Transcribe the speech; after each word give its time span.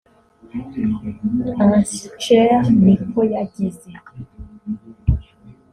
Anschaire 1.61 2.59
Nikoyagize 2.83 3.89